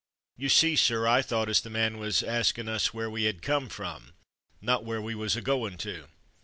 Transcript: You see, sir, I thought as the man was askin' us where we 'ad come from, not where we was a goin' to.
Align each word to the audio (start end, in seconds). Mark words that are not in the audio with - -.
You 0.35 0.49
see, 0.49 0.75
sir, 0.75 1.05
I 1.05 1.21
thought 1.21 1.47
as 1.47 1.61
the 1.61 1.69
man 1.69 1.99
was 1.99 2.23
askin' 2.23 2.67
us 2.67 2.91
where 2.91 3.07
we 3.07 3.27
'ad 3.27 3.43
come 3.43 3.69
from, 3.69 4.13
not 4.59 4.83
where 4.83 4.99
we 4.99 5.13
was 5.13 5.35
a 5.35 5.41
goin' 5.43 5.77
to. 5.77 6.07